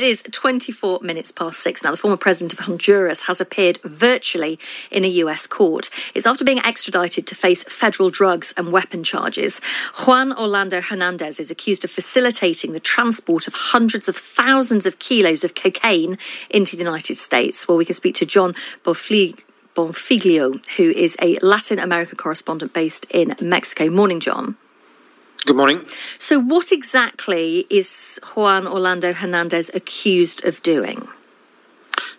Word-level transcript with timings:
It 0.00 0.06
is 0.06 0.22
24 0.22 1.00
minutes 1.02 1.32
past 1.32 1.58
six 1.58 1.82
now. 1.82 1.90
The 1.90 1.96
former 1.96 2.16
president 2.16 2.52
of 2.52 2.60
Honduras 2.60 3.24
has 3.24 3.40
appeared 3.40 3.80
virtually 3.82 4.56
in 4.92 5.04
a 5.04 5.08
US 5.24 5.48
court. 5.48 5.90
It's 6.14 6.24
after 6.24 6.44
being 6.44 6.60
extradited 6.60 7.26
to 7.26 7.34
face 7.34 7.64
federal 7.64 8.08
drugs 8.08 8.54
and 8.56 8.70
weapon 8.70 9.02
charges. 9.02 9.60
Juan 10.06 10.32
Orlando 10.32 10.80
Hernandez 10.80 11.40
is 11.40 11.50
accused 11.50 11.84
of 11.84 11.90
facilitating 11.90 12.74
the 12.74 12.78
transport 12.78 13.48
of 13.48 13.54
hundreds 13.54 14.08
of 14.08 14.14
thousands 14.14 14.86
of 14.86 15.00
kilos 15.00 15.42
of 15.42 15.56
cocaine 15.56 16.16
into 16.48 16.76
the 16.76 16.84
United 16.84 17.16
States. 17.16 17.66
Well, 17.66 17.76
we 17.76 17.84
can 17.84 17.96
speak 17.96 18.14
to 18.14 18.24
Jon 18.24 18.54
Bonfiglio, 18.84 20.64
who 20.76 20.90
is 20.90 21.16
a 21.20 21.38
Latin 21.42 21.80
America 21.80 22.14
correspondent 22.14 22.72
based 22.72 23.04
in 23.10 23.34
Mexico. 23.40 23.90
Morning, 23.90 24.20
Jon. 24.20 24.56
Good 25.44 25.56
morning. 25.56 25.84
So, 26.28 26.38
what 26.38 26.72
exactly 26.72 27.64
is 27.70 28.20
Juan 28.34 28.66
Orlando 28.66 29.14
Hernandez 29.14 29.70
accused 29.72 30.44
of 30.44 30.62
doing? 30.62 31.08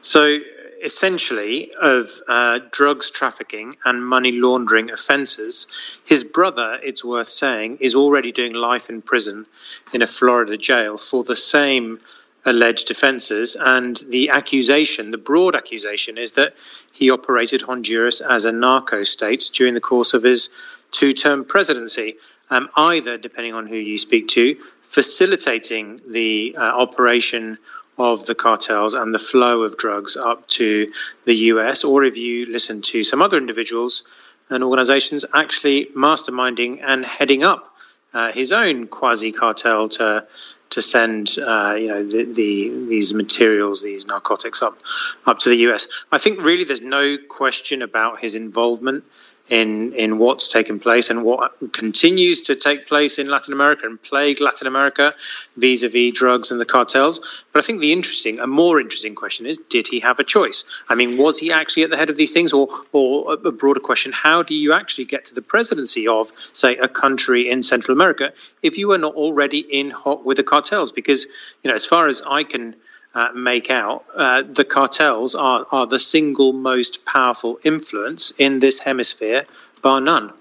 So, 0.02 0.40
essentially, 0.82 1.72
of 1.80 2.10
uh, 2.28 2.58
drugs 2.72 3.12
trafficking 3.12 3.76
and 3.86 4.04
money 4.04 4.32
laundering 4.32 4.90
offences. 4.90 5.68
His 6.06 6.24
brother, 6.24 6.80
it's 6.82 7.06
worth 7.06 7.30
saying, 7.30 7.78
is 7.82 7.94
already 7.94 8.32
doing 8.32 8.56
life 8.56 8.90
in 8.90 9.04
prison 9.04 9.46
in 9.94 10.02
a 10.02 10.08
Florida 10.08 10.58
jail 10.58 10.98
for 10.98 11.24
the 11.24 11.36
same 11.36 12.00
alleged 12.46 12.90
offences. 12.90 13.56
And 13.60 13.96
the 14.10 14.32
accusation, 14.32 15.12
the 15.12 15.20
broad 15.20 15.56
accusation, 15.56 16.18
is 16.18 16.32
that 16.32 16.56
he 16.94 17.12
operated 17.12 17.62
Honduras 17.62 18.22
as 18.22 18.46
a 18.46 18.52
narco 18.52 19.04
state 19.04 19.52
during 19.54 19.76
the 19.76 19.82
course 19.82 20.16
of 20.16 20.24
his 20.24 20.50
two 20.90 21.14
term 21.14 21.46
presidency 21.46 22.18
um, 22.50 22.70
either, 22.76 23.18
depending 23.18 23.54
on 23.54 23.68
who 23.68 23.76
you 23.76 23.98
speak 23.98 24.28
to, 24.30 24.56
facilitating 24.82 26.00
the 26.08 26.56
uh, 26.58 26.62
operation 26.62 27.58
of 27.98 28.26
the 28.26 28.34
cartels 28.34 28.94
and 28.94 29.14
the 29.14 29.20
flow 29.20 29.62
of 29.64 29.78
drugs 29.78 30.16
up 30.16 30.48
to 30.48 30.90
the 31.26 31.36
US, 31.36 31.84
or 31.84 32.04
if 32.06 32.16
you 32.16 32.46
listen 32.46 32.82
to 32.82 33.04
some 33.04 33.22
other 33.22 33.38
individuals 33.38 34.04
and 34.50 34.64
organizations 34.64 35.26
actually 35.34 35.86
masterminding 35.88 36.80
and 36.82 37.06
heading 37.06 37.44
up 37.44 37.76
uh, 38.14 38.32
his 38.32 38.52
own 38.52 38.88
quasi 38.88 39.32
cartel 39.32 39.90
to 39.90 40.26
to 40.72 40.82
send 40.84 41.36
uh, 41.40 41.76
you 41.78 41.88
know 41.88 42.04
the, 42.04 42.24
the, 42.26 42.86
these 42.88 43.14
materials, 43.14 43.82
these 43.82 44.08
narcotics 44.08 44.62
up 44.62 44.78
up 45.26 45.40
to 45.40 45.50
the 45.50 45.58
US. 45.70 45.88
I 46.12 46.18
think 46.18 46.44
really 46.44 46.64
there's 46.64 46.82
no 46.82 47.18
question 47.18 47.82
about 47.82 48.20
his 48.20 48.36
involvement 48.36 49.04
in 49.50 49.94
in 49.94 50.20
what's 50.20 50.48
taken 50.48 50.80
place 50.80 51.10
and 51.10 51.24
what 51.24 51.54
continues 51.72 52.44
to 52.44 52.56
take 52.56 52.88
place 52.88 53.18
in 53.20 53.28
Latin 53.28 53.54
America 53.54 53.86
and 53.86 54.02
plague 54.02 54.40
Latin 54.42 54.68
America 54.68 55.16
vis-a-vis 55.58 56.14
drugs 56.14 56.52
and 56.52 56.62
the 56.62 56.66
cartels. 56.66 57.44
But 57.52 57.64
I 57.64 57.66
think 57.66 57.82
the 57.82 57.92
interesting, 57.92 58.40
a 58.40 58.48
more 58.48 58.80
interesting 58.80 59.16
question 59.16 59.46
is: 59.46 59.58
Did 59.58 59.88
he 59.88 60.00
have 60.02 60.20
a 60.20 60.24
choice? 60.24 60.64
I 60.88 60.96
mean, 60.96 61.18
was 61.18 61.40
he 61.40 61.52
actually 61.52 61.84
at 61.84 61.90
the 61.90 61.98
head 61.98 62.10
of 62.10 62.18
these 62.18 62.34
things, 62.34 62.54
or 62.54 62.68
or 62.92 63.34
a 63.34 63.52
broader 63.52 63.80
question: 63.80 64.12
How 64.12 64.44
do 64.44 64.54
you 64.54 64.74
actually 64.74 65.06
get 65.06 65.26
to 65.26 65.36
the 65.36 65.42
presidency 65.42 66.08
of, 66.08 66.32
say, 66.54 66.78
a 66.78 66.88
country 66.88 67.50
in 67.50 67.64
Central 67.64 67.98
America 67.98 68.34
if 68.62 68.78
you 68.78 68.92
are 68.92 68.98
not 68.98 69.16
already 69.16 69.60
in 69.60 69.90
hot 69.90 70.26
with 70.26 70.38
the 70.38 70.44
cartels? 70.44 70.92
Because 70.92 71.26
you 71.64 71.70
know, 71.70 71.76
as 71.76 71.86
far 71.86 72.08
as 72.08 72.22
I 72.22 72.44
can 72.44 72.76
uh, 73.16 73.30
make 73.34 73.70
out, 73.70 74.06
uh, 74.16 74.44
the 74.44 74.64
cartels 74.64 75.36
are, 75.36 75.66
are 75.72 75.88
the 75.88 76.00
single 76.00 76.54
most 76.54 77.06
powerful 77.06 77.60
influence 77.64 78.32
in 78.38 78.60
this 78.60 78.80
hemisphere, 78.80 79.46
bar 79.82 80.02
none. 80.02 80.32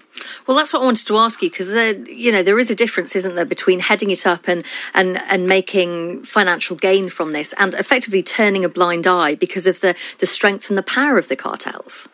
Well, 0.47 0.57
that's 0.57 0.73
what 0.73 0.81
I 0.81 0.85
wanted 0.85 1.07
to 1.07 1.17
ask 1.17 1.41
you 1.41 1.49
because 1.49 1.73
you 2.09 2.31
know 2.31 2.43
there 2.43 2.59
is 2.59 2.69
a 2.69 2.75
difference, 2.75 3.15
isn't 3.15 3.35
there, 3.35 3.45
between 3.45 3.79
heading 3.79 4.09
it 4.09 4.27
up 4.27 4.47
and 4.47 4.65
and 4.93 5.21
and 5.29 5.47
making 5.47 6.23
financial 6.23 6.75
gain 6.75 7.09
from 7.09 7.31
this, 7.31 7.53
and 7.53 7.73
effectively 7.75 8.21
turning 8.23 8.65
a 8.65 8.69
blind 8.69 9.07
eye 9.07 9.35
because 9.35 9.67
of 9.67 9.81
the 9.81 9.95
the 10.17 10.25
strength 10.25 10.69
and 10.69 10.77
the 10.77 10.83
power 10.83 11.17
of 11.17 11.27
the 11.27 11.35
cartels. 11.35 12.09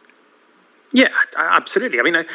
Yeah, 0.93 1.09
absolutely. 1.35 1.99
I 1.99 2.03
mean, 2.03 2.15
I, 2.15 2.25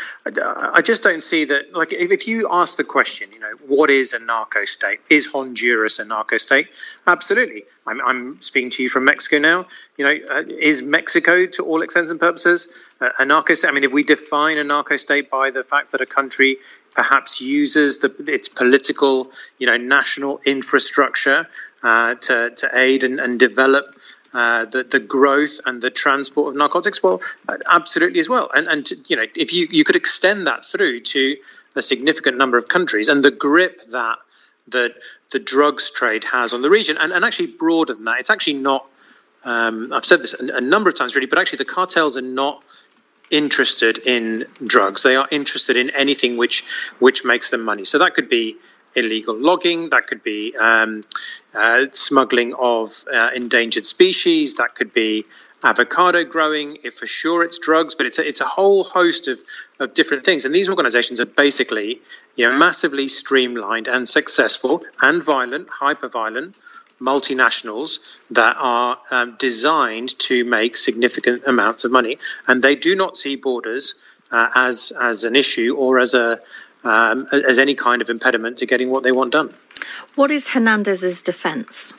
I 0.74 0.82
just 0.82 1.02
don't 1.02 1.22
see 1.22 1.44
that. 1.46 1.72
Like, 1.72 1.92
if 1.92 2.26
you 2.28 2.48
ask 2.50 2.76
the 2.76 2.84
question, 2.84 3.30
you 3.32 3.38
know, 3.38 3.52
what 3.66 3.90
is 3.90 4.12
a 4.12 4.18
narco 4.18 4.64
state? 4.64 5.00
Is 5.08 5.26
Honduras 5.26 5.98
a 5.98 6.04
narco 6.04 6.36
state? 6.36 6.68
Absolutely. 7.06 7.64
I'm, 7.86 8.00
I'm 8.04 8.40
speaking 8.42 8.70
to 8.70 8.82
you 8.82 8.88
from 8.88 9.04
Mexico 9.04 9.38
now. 9.38 9.66
You 9.96 10.04
know, 10.04 10.18
uh, 10.30 10.42
is 10.46 10.82
Mexico, 10.82 11.46
to 11.46 11.64
all 11.64 11.82
extents 11.82 12.10
and 12.10 12.20
purposes, 12.20 12.90
a, 13.00 13.10
a 13.20 13.24
narco 13.24 13.54
state? 13.54 13.68
I 13.68 13.70
mean, 13.70 13.84
if 13.84 13.92
we 13.92 14.02
define 14.02 14.58
a 14.58 14.64
narco 14.64 14.96
state 14.96 15.30
by 15.30 15.50
the 15.50 15.62
fact 15.62 15.92
that 15.92 16.00
a 16.00 16.06
country 16.06 16.58
perhaps 16.94 17.40
uses 17.40 17.98
the, 17.98 18.12
its 18.26 18.48
political, 18.48 19.30
you 19.58 19.66
know, 19.68 19.76
national 19.76 20.40
infrastructure 20.44 21.46
uh, 21.82 22.16
to, 22.16 22.50
to 22.50 22.70
aid 22.74 23.04
and, 23.04 23.20
and 23.20 23.38
develop 23.38 23.86
uh, 24.32 24.64
the 24.64 24.84
the 24.84 25.00
growth 25.00 25.60
and 25.66 25.82
the 25.82 25.90
transport 25.90 26.48
of 26.48 26.56
narcotics? 26.56 27.02
Well, 27.02 27.20
absolutely 27.70 28.20
as 28.20 28.28
well. 28.28 28.50
And 28.54 28.68
and 28.68 28.88
you 29.08 29.16
know, 29.16 29.26
if 29.34 29.52
you 29.52 29.68
you 29.70 29.84
could 29.84 29.96
extend 29.96 30.46
that 30.46 30.64
through 30.64 31.00
to 31.00 31.36
a 31.76 31.82
significant 31.82 32.36
number 32.36 32.56
of 32.58 32.68
countries 32.68 33.08
and 33.08 33.24
the 33.24 33.30
grip 33.30 33.82
that 33.90 34.18
that 34.68 34.94
the 35.30 35.38
drugs 35.38 35.90
trade 35.90 36.24
has 36.24 36.52
on 36.52 36.62
the 36.62 36.70
region, 36.70 36.96
and, 36.98 37.12
and 37.12 37.24
actually 37.24 37.48
broader 37.48 37.94
than 37.94 38.04
that, 38.04 38.20
it's 38.20 38.30
actually 38.30 38.54
not. 38.54 38.86
Um, 39.42 39.92
I've 39.92 40.04
said 40.04 40.20
this 40.20 40.34
a, 40.34 40.56
a 40.56 40.60
number 40.60 40.90
of 40.90 40.96
times, 40.96 41.14
really, 41.14 41.26
but 41.26 41.38
actually 41.38 41.58
the 41.58 41.64
cartels 41.64 42.16
are 42.16 42.22
not 42.22 42.62
interested 43.30 43.98
in 43.98 44.44
drugs. 44.66 45.02
They 45.02 45.16
are 45.16 45.26
interested 45.30 45.76
in 45.76 45.90
anything 45.90 46.36
which 46.36 46.64
which 46.98 47.24
makes 47.24 47.50
them 47.50 47.62
money. 47.62 47.84
So 47.84 47.98
that 47.98 48.14
could 48.14 48.28
be 48.28 48.56
illegal 48.94 49.36
logging, 49.36 49.90
that 49.90 50.06
could 50.06 50.22
be 50.22 50.56
um, 50.56 51.02
uh, 51.54 51.86
smuggling 51.92 52.54
of 52.54 53.04
uh, 53.12 53.30
endangered 53.34 53.86
species, 53.86 54.56
that 54.56 54.74
could 54.74 54.92
be 54.92 55.24
avocado 55.62 56.24
growing. 56.24 56.78
For 56.96 57.06
sure 57.06 57.44
it's 57.44 57.58
drugs, 57.58 57.94
but 57.94 58.06
it's 58.06 58.18
a, 58.18 58.26
it's 58.26 58.40
a 58.40 58.46
whole 58.46 58.84
host 58.84 59.28
of, 59.28 59.38
of 59.78 59.94
different 59.94 60.24
things. 60.24 60.44
And 60.44 60.54
these 60.54 60.68
organizations 60.68 61.20
are 61.20 61.26
basically 61.26 62.00
you 62.36 62.50
know 62.50 62.56
massively 62.56 63.08
streamlined 63.08 63.88
and 63.88 64.08
successful 64.08 64.84
and 65.00 65.22
violent, 65.22 65.68
hyper 65.68 66.08
violent 66.08 66.54
multinationals 67.00 68.16
that 68.30 68.56
are 68.58 68.98
um, 69.10 69.34
designed 69.38 70.18
to 70.18 70.44
make 70.44 70.76
significant 70.76 71.42
amounts 71.46 71.84
of 71.84 71.90
money, 71.90 72.18
and 72.46 72.62
they 72.62 72.76
do 72.76 72.94
not 72.94 73.16
see 73.16 73.36
borders 73.36 73.94
uh, 74.30 74.50
as 74.54 74.92
as 75.00 75.24
an 75.24 75.34
issue 75.34 75.74
or 75.76 75.98
as 75.98 76.14
a 76.14 76.40
um, 76.84 77.26
as 77.32 77.58
any 77.58 77.74
kind 77.74 78.02
of 78.02 78.10
impediment 78.10 78.58
to 78.58 78.66
getting 78.66 78.90
what 78.90 79.02
they 79.02 79.12
want 79.12 79.32
done. 79.32 79.54
What 80.14 80.30
is 80.30 80.50
Hernandez's 80.50 81.22
defence? 81.22 81.94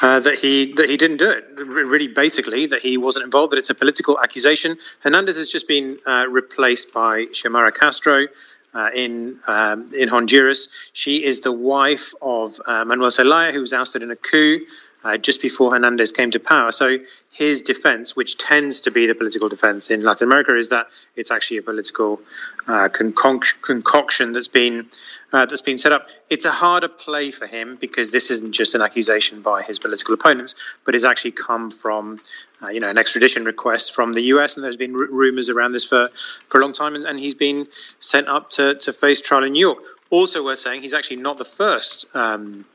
Uh, 0.00 0.18
that 0.20 0.36
he 0.36 0.72
that 0.74 0.88
he 0.88 0.96
didn't 0.96 1.18
do 1.18 1.30
it. 1.30 1.44
Really, 1.56 2.08
basically, 2.08 2.66
that 2.66 2.80
he 2.80 2.96
wasn't 2.96 3.24
involved. 3.24 3.52
That 3.52 3.58
it's 3.58 3.70
a 3.70 3.74
political 3.74 4.18
accusation. 4.18 4.76
Hernandez 5.00 5.36
has 5.36 5.48
just 5.48 5.68
been 5.68 5.98
uh, 6.04 6.26
replaced 6.28 6.92
by 6.92 7.26
Xiomara 7.26 7.72
Castro. 7.74 8.26
Uh, 8.74 8.88
in 8.94 9.38
um, 9.46 9.86
in 9.94 10.08
Honduras, 10.08 10.68
she 10.92 11.22
is 11.24 11.40
the 11.40 11.52
wife 11.52 12.14
of 12.22 12.58
uh, 12.66 12.84
Manuel 12.84 13.10
Zelaya, 13.10 13.52
who 13.52 13.60
was 13.60 13.72
ousted 13.72 14.02
in 14.02 14.10
a 14.10 14.16
coup 14.16 14.60
uh, 15.04 15.16
just 15.16 15.42
before 15.42 15.72
Hernandez 15.72 16.12
came 16.12 16.30
to 16.30 16.40
power. 16.40 16.72
So 16.72 16.98
his 17.30 17.62
defense, 17.62 18.14
which 18.14 18.38
tends 18.38 18.82
to 18.82 18.90
be 18.90 19.06
the 19.06 19.14
political 19.14 19.48
defense 19.48 19.90
in 19.90 20.02
Latin 20.02 20.28
America, 20.28 20.56
is 20.56 20.68
that 20.68 20.88
it's 21.16 21.30
actually 21.30 21.58
a 21.58 21.62
political 21.62 22.20
uh, 22.68 22.88
concoction 22.88 24.32
that's 24.32 24.48
been 24.48 24.86
uh, 25.32 25.46
that's 25.46 25.62
been 25.62 25.78
set 25.78 25.92
up. 25.92 26.08
It's 26.28 26.44
a 26.44 26.50
harder 26.50 26.88
play 26.88 27.30
for 27.30 27.46
him 27.46 27.76
because 27.80 28.10
this 28.10 28.30
isn't 28.30 28.52
just 28.52 28.74
an 28.74 28.82
accusation 28.82 29.40
by 29.40 29.62
his 29.62 29.78
political 29.78 30.14
opponents, 30.14 30.54
but 30.84 30.94
it's 30.94 31.04
actually 31.04 31.32
come 31.32 31.70
from 31.70 32.20
uh, 32.62 32.68
you 32.68 32.80
know 32.80 32.88
an 32.88 32.98
extradition 32.98 33.44
request 33.44 33.94
from 33.94 34.12
the 34.12 34.22
U.S. 34.34 34.56
and 34.56 34.64
there's 34.64 34.76
been 34.76 34.94
r- 34.94 35.06
rumors 35.06 35.48
around 35.48 35.72
this 35.72 35.84
for 35.84 36.08
for 36.48 36.60
a 36.60 36.62
long 36.62 36.72
time, 36.72 36.94
and, 36.94 37.04
and 37.04 37.18
he's 37.18 37.34
been 37.34 37.66
sent 37.98 38.28
up 38.28 38.50
to 38.50 38.74
to 38.76 38.92
face 38.92 39.20
trial 39.20 39.44
in 39.44 39.52
New 39.52 39.60
York. 39.60 39.78
Also 40.10 40.44
worth 40.44 40.58
saying, 40.58 40.82
he's 40.82 40.92
actually 40.92 41.16
not 41.16 41.38
the 41.38 41.44
first 41.46 42.04
um, 42.14 42.66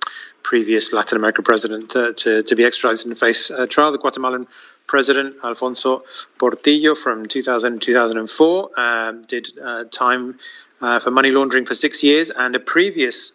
previous 0.47 0.93
Latin 0.93 1.17
American 1.17 1.43
president 1.43 1.89
to, 1.89 2.13
to, 2.13 2.41
to 2.41 2.55
be 2.55 2.63
extradited 2.63 3.05
and 3.07 3.17
face 3.17 3.49
a 3.49 3.67
trial. 3.67 3.91
The 3.91 3.97
Guatemalan 3.97 4.47
president, 4.87 5.35
Alfonso 5.43 6.05
Portillo, 6.39 6.95
from 6.95 7.25
2000 7.25 7.81
to 7.81 7.85
2004, 7.87 8.79
um, 8.79 9.21
did 9.23 9.49
uh, 9.61 9.83
time 9.91 10.39
uh, 10.79 11.01
for 11.01 11.11
money 11.11 11.31
laundering 11.31 11.65
for 11.65 11.73
six 11.73 12.01
years, 12.01 12.31
and 12.31 12.55
a 12.55 12.61
previous 12.61 13.33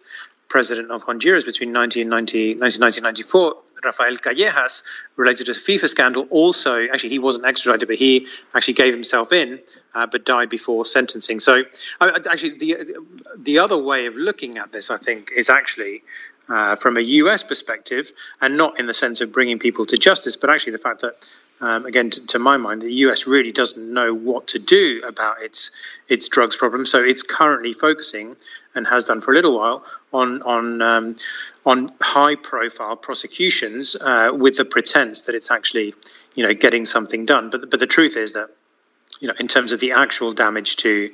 president 0.49 0.91
of 0.91 1.03
Honduras 1.03 1.44
between 1.44 1.70
1990, 1.75 2.59
1994, 2.59 3.56
Rafael 3.85 4.17
Callejas, 4.17 4.82
related 5.17 5.47
to 5.47 5.53
the 5.53 5.59
FIFA 5.59 5.88
scandal, 5.88 6.26
also 6.31 6.87
actually 6.88 7.11
he 7.11 7.19
wasn't 7.19 7.44
extradited, 7.44 7.88
but 7.88 7.97
he 7.97 8.26
actually 8.55 8.75
gave 8.75 8.94
himself 8.94 9.32
in, 9.32 9.61
uh, 9.94 10.06
but 10.06 10.25
died 10.25 10.49
before 10.49 10.87
sentencing. 10.87 11.41
So 11.41 11.64
uh, 12.00 12.19
actually, 12.31 12.56
the 12.56 12.94
the 13.37 13.59
other 13.59 13.76
way 13.76 14.06
of 14.06 14.14
looking 14.17 14.56
at 14.56 14.73
this, 14.73 14.91
I 14.91 14.97
think, 14.97 15.31
is 15.37 15.50
actually. 15.50 16.03
Uh, 16.52 16.76
from 16.76 16.99
a 16.99 17.00
US 17.00 17.43
perspective, 17.43 18.12
and 18.43 18.58
not 18.58 18.78
in 18.78 18.87
the 18.87 18.93
sense 18.93 19.22
of 19.22 19.32
bringing 19.32 19.58
people 19.58 19.87
to 19.87 19.96
justice, 19.96 20.37
but 20.37 20.50
actually 20.50 20.72
the 20.72 20.84
fact 20.87 21.00
that 21.00 21.14
um, 21.62 21.87
again, 21.87 22.10
to, 22.10 22.38
my 22.38 22.58
mind, 22.58 22.82
the 22.82 22.93
US 23.06 23.26
really 23.26 23.52
doesn't 23.52 23.90
know 23.90 24.12
what 24.12 24.49
to 24.49 24.58
do 24.58 25.00
about 25.02 25.40
its 25.40 25.70
its 26.08 26.28
drugs 26.28 26.54
problem. 26.54 26.84
So 26.84 27.02
it's 27.02 27.22
currently 27.22 27.72
focusing, 27.72 28.37
and 28.75 28.87
has 28.87 29.06
done 29.06 29.22
for 29.22 29.32
a 29.32 29.34
little 29.34 29.56
while, 29.56 29.87
on 30.12 30.43
on 30.43 30.82
um, 30.82 31.16
on 31.64 31.88
high 32.02 32.34
profile 32.34 32.96
prosecutions 32.96 33.96
uh, 33.96 34.32
with 34.34 34.56
the 34.56 34.66
pretense 34.66 35.22
that 35.22 35.34
it's 35.34 35.50
actually, 35.50 35.94
you 36.34 36.43
know, 36.43 36.52
getting 36.52 36.84
something 36.84 37.25
done. 37.25 37.49
But 37.49 37.70
but 37.70 37.81
the 37.81 37.87
truth 37.87 38.19
is 38.19 38.34
that, 38.34 38.50
you 39.20 39.28
know, 39.28 39.34
in 39.40 39.49
terms 39.49 39.72
of 39.72 39.81
the 39.81 39.93
actual 39.93 40.32
damage 40.34 40.76
to 40.84 41.12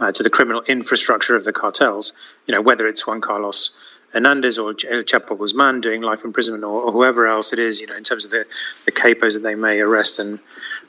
uh, 0.00 0.10
to 0.10 0.22
the 0.24 0.30
criminal 0.30 0.62
infrastructure 0.62 1.36
of 1.36 1.44
the 1.44 1.52
cartels, 1.52 2.12
you 2.46 2.54
know, 2.54 2.62
whether 2.62 2.88
it's 2.88 3.06
Juan 3.06 3.20
Carlos 3.20 3.70
Hernandez 4.12 4.58
or 4.58 4.70
El 4.70 5.02
Chapo 5.02 5.38
Guzman 5.38 5.80
doing 5.80 6.02
life 6.02 6.24
imprisonment 6.24 6.64
or, 6.64 6.82
or, 6.82 6.92
whoever 6.92 7.26
else 7.26 7.52
it 7.52 7.58
is, 7.58 7.80
you 7.80 7.86
know, 7.86 7.96
in 7.96 8.04
terms 8.04 8.24
of 8.24 8.30
the, 8.30 8.44
the 8.84 8.92
capos 8.92 9.34
that 9.34 9.42
they 9.42 9.54
may 9.54 9.80
arrest 9.80 10.18
and 10.18 10.40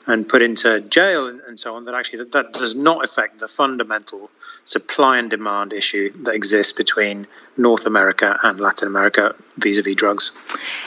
and 0.06 0.28
put 0.28 0.42
into 0.42 0.80
jail 0.80 1.26
and, 1.26 1.40
and 1.46 1.58
so 1.58 1.76
on, 1.76 1.84
that 1.84 1.94
actually 1.94 2.18
that, 2.18 2.32
that 2.32 2.52
does 2.52 2.74
not 2.74 3.04
affect 3.04 3.38
the 3.38 3.48
fundamental 3.48 4.30
supply 4.64 5.18
and 5.18 5.30
demand 5.30 5.72
issue 5.72 6.12
that 6.24 6.34
exists 6.34 6.72
between 6.72 7.26
North 7.56 7.86
America 7.86 8.38
and 8.42 8.60
Latin 8.60 8.88
America 8.88 9.34
vis-a-vis 9.58 9.94
drugs. 9.94 10.32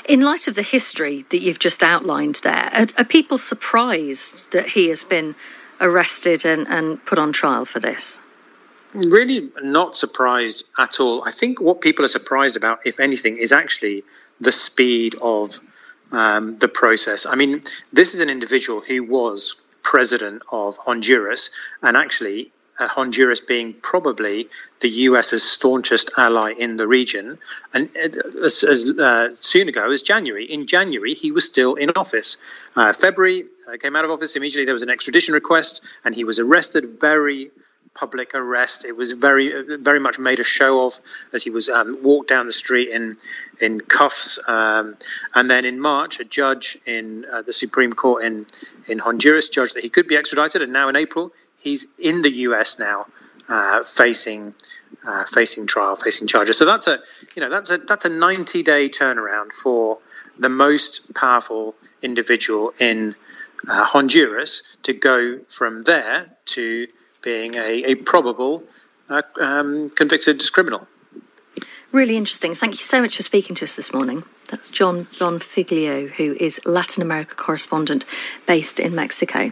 In 0.08 0.22
light 0.22 0.48
of 0.48 0.56
the 0.56 0.64
history 0.64 1.26
that 1.30 1.42
you've 1.42 1.60
just 1.60 1.84
outlined 1.84 2.42
there, 2.44 2.70
are, 2.74 2.88
are 2.98 3.06
people 3.06 3.38
surprised 3.38 4.52
that 4.52 4.70
he 4.70 4.90
has 4.90 5.04
been 5.04 5.36
arrested 5.80 6.46
and, 6.46 6.68
and 6.68 7.04
put 7.06 7.18
on 7.18 7.32
trial 7.32 7.66
for 7.66 7.80
this? 7.80 8.20
Really 8.96 9.50
not 9.62 9.96
surprised 9.96 10.66
at 10.78 11.00
all. 11.00 11.24
I 11.26 11.32
think 11.32 11.60
what 11.60 11.82
people 11.82 12.06
are 12.06 12.10
surprised 12.10 12.56
about, 12.56 12.80
if 12.86 13.00
anything, 13.00 13.38
is 13.38 13.52
actually 13.52 14.04
the 14.40 14.52
speed 14.52 15.16
of 15.22 15.60
um, 16.12 16.58
the 16.60 16.68
process. 16.68 17.26
I 17.26 17.36
mean, 17.36 17.62
this 17.92 18.14
is 18.14 18.22
an 18.22 18.30
individual 18.30 18.80
who 18.80 19.04
was 19.04 19.62
president 19.84 20.44
of 20.52 20.78
Honduras, 20.78 21.50
and 21.82 21.98
actually, 21.98 22.52
uh, 22.80 22.88
Honduras 22.88 23.40
being 23.40 23.74
probably 23.74 24.50
the 24.80 24.90
US's 24.90 25.44
staunchest 25.44 26.12
ally 26.18 26.54
in 26.58 26.78
the 26.78 26.88
region. 26.88 27.38
And 27.74 27.90
uh, 27.96 28.46
as, 28.46 28.64
as 28.64 28.88
uh, 28.88 29.34
soon 29.34 29.70
ago 29.70 29.92
as 29.92 30.02
January, 30.02 30.46
in 30.46 30.68
January, 30.68 31.14
he 31.14 31.32
was 31.32 31.46
still 31.46 31.76
in 31.76 31.92
office. 31.96 32.38
Uh, 32.76 32.94
February 32.94 33.46
uh, 33.68 33.78
came 33.78 33.96
out 33.96 34.06
of 34.06 34.12
office 34.12 34.36
immediately. 34.36 34.66
There 34.66 34.74
was 34.74 34.84
an 34.84 34.90
extradition 34.90 35.34
request, 35.34 35.86
and 36.04 36.14
he 36.14 36.24
was 36.24 36.40
arrested 36.40 37.00
very 37.00 37.52
public 37.96 38.36
arrest. 38.36 38.86
It 38.86 38.96
was 38.96 39.12
very, 39.12 39.78
very 39.78 40.00
much 40.00 40.20
made 40.20 40.40
a 40.40 40.44
show 40.44 40.86
of 40.86 41.00
as 41.34 41.44
he 41.44 41.50
was 41.50 41.70
um, 41.70 41.98
walked 42.04 42.30
down 42.30 42.46
the 42.46 42.52
street 42.52 42.90
in 42.90 43.18
in 43.60 43.80
cuffs. 43.80 44.38
Um, 44.48 44.98
and 45.34 45.50
then 45.50 45.66
in 45.66 45.80
March, 45.80 46.20
a 46.20 46.26
judge 46.26 46.78
in 46.86 47.26
uh, 47.26 47.42
the 47.42 47.54
Supreme 47.54 47.94
Court 47.94 48.24
in 48.24 48.46
in 48.88 49.00
Honduras 49.00 49.50
judged 49.50 49.76
that 49.76 49.84
he 49.84 49.90
could 49.90 50.08
be 50.08 50.18
extradited. 50.18 50.62
And 50.62 50.74
now 50.74 50.90
in 50.90 50.96
April, 50.96 51.32
he's 51.58 51.88
in 51.98 52.22
the 52.22 52.32
U.S. 52.50 52.78
now, 52.78 53.08
uh, 53.50 53.84
facing 53.84 54.54
uh, 55.08 55.24
facing 55.26 55.66
trial, 55.66 55.96
facing 55.96 56.28
charges. 56.28 56.58
So 56.58 56.66
that's 56.66 56.88
a 56.88 57.00
you 57.36 57.42
know 57.42 57.50
that's 57.50 57.72
a 57.72 57.78
that's 57.78 58.06
a 58.06 58.10
90 58.10 58.64
day 58.64 58.90
turnaround 58.90 59.54
for 59.54 60.00
the 60.38 60.50
most 60.50 61.14
powerful 61.14 61.76
individual 62.02 62.74
in 62.80 63.16
uh, 63.68 63.86
Honduras 63.86 64.78
to 64.84 64.94
go 64.94 65.40
from 65.48 65.84
there 65.84 66.38
to 66.46 66.88
being 67.26 67.56
a, 67.56 67.84
a 67.84 67.96
probable 67.96 68.64
uh, 69.10 69.24
um, 69.42 69.90
convicted 69.90 70.42
criminal. 70.54 70.88
Really 71.92 72.16
interesting. 72.16 72.56
Thank 72.56 72.76
you 72.76 72.84
so 72.84 73.02
much 73.02 73.18
for 73.18 73.24
speaking 73.24 73.56
to 73.56 73.66
us 73.66 73.76
this 73.76 73.94
morning. 73.94 74.24
That's 74.50 74.70
Jon 74.70 75.06
Bonfiglio, 75.06 76.10
who 76.12 76.38
is 76.40 76.62
Latin 76.66 77.02
America 77.02 77.36
correspondent 77.36 78.06
based 78.46 78.80
in 78.80 78.94
Mexico. 78.96 79.52